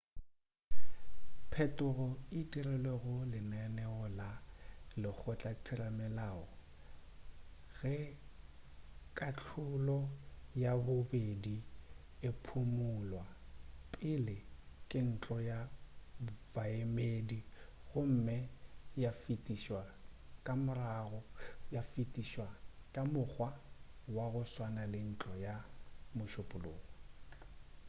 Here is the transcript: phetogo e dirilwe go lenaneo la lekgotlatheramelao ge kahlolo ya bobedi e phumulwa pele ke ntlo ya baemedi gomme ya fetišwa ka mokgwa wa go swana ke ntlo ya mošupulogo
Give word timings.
phetogo 1.51 2.07
e 2.37 2.39
dirilwe 2.51 2.93
go 3.03 3.15
lenaneo 3.31 4.03
la 4.19 4.29
lekgotlatheramelao 5.01 6.45
ge 7.77 7.95
kahlolo 9.17 9.99
ya 10.63 10.71
bobedi 10.85 11.57
e 12.27 12.29
phumulwa 12.43 13.25
pele 13.93 14.37
ke 14.89 14.99
ntlo 15.09 15.35
ya 15.49 15.59
baemedi 16.53 17.39
gomme 17.89 18.37
ya 21.75 21.81
fetišwa 21.89 22.47
ka 22.95 23.01
mokgwa 23.13 23.49
wa 24.15 24.25
go 24.33 24.41
swana 24.53 24.83
ke 24.91 24.99
ntlo 25.11 25.33
ya 25.47 25.55
mošupulogo 26.15 26.89